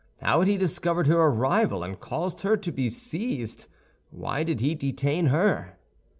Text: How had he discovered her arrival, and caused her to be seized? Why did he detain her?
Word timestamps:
How 0.19 0.39
had 0.39 0.47
he 0.47 0.57
discovered 0.57 1.05
her 1.05 1.19
arrival, 1.19 1.83
and 1.83 1.99
caused 1.99 2.41
her 2.41 2.57
to 2.57 2.71
be 2.71 2.89
seized? 2.89 3.67
Why 4.09 4.41
did 4.43 4.59
he 4.59 4.73
detain 4.73 5.27
her? 5.27 5.77